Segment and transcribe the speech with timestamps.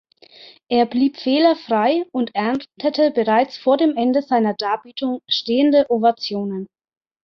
[0.67, 6.65] Er blieb fehlerfrei und erntete bereits vor dem Ende seiner Darbietung stehende Ovationen.